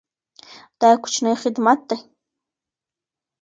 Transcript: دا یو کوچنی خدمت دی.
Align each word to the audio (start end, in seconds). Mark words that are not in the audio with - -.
دا 0.79 0.87
یو 0.91 0.97
کوچنی 1.03 1.33
خدمت 1.43 1.79
دی. 1.89 1.97